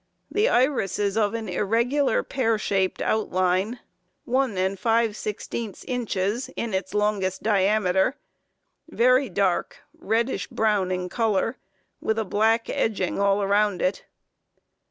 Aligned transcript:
The 0.31 0.49
iris 0.49 0.97
is 0.97 1.15
of 1.15 1.35
an 1.35 1.47
irregular 1.47 2.23
pear 2.23 2.57
shaped 2.57 3.03
outline, 3.03 3.81
1 4.25 4.55
5/16 4.55 5.85
inches 5.87 6.49
in 6.55 6.73
its 6.73 6.95
longest 6.95 7.43
diameter, 7.43 8.15
very 8.89 9.29
dark, 9.29 9.77
reddish 9.95 10.47
brown 10.47 10.89
in 10.89 11.07
color, 11.07 11.57
with 12.01 12.17
a 12.17 12.25
black 12.25 12.67
edging 12.67 13.19
all 13.19 13.43
around 13.43 13.79
it. 13.79 14.03